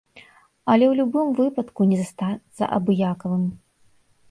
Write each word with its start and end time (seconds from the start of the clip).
Але 0.75 0.85
ў 0.87 0.93
любым 0.99 1.27
выпадку 1.41 1.87
не 1.91 1.97
застацца 2.01 2.73
абыякавым. 2.81 3.47